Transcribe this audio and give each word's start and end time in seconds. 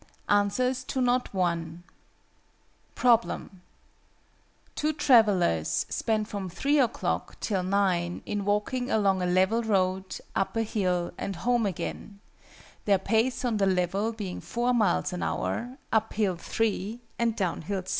ANSWERS 0.29 0.83
TO 0.85 0.99
KNOT 0.99 1.29
I. 1.35 1.67
Problem. 2.95 3.61
"Two 4.73 4.93
travellers 4.93 5.85
spend 5.89 6.27
from 6.27 6.49
3 6.49 6.79
o'clock 6.79 7.39
till 7.39 7.61
9 7.61 8.23
in 8.25 8.43
walking 8.43 8.89
along 8.89 9.21
a 9.21 9.27
level 9.27 9.61
road, 9.61 10.17
up 10.35 10.55
a 10.57 10.63
hill, 10.63 11.11
and 11.19 11.35
home 11.35 11.67
again: 11.67 12.19
their 12.85 12.97
pace 12.97 13.45
on 13.45 13.57
the 13.57 13.67
level 13.67 14.11
being 14.11 14.41
4 14.41 14.73
miles 14.73 15.13
an 15.13 15.21
hour, 15.21 15.77
up 15.93 16.13
hill 16.13 16.35
3, 16.35 16.99
and 17.19 17.35
down 17.35 17.61
hill 17.61 17.81
6. 17.81 17.89